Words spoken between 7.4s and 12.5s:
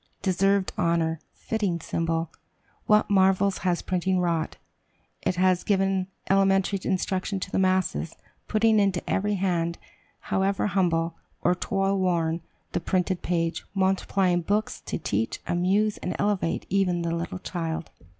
the masses, putting into every hand, however humble or toilworn,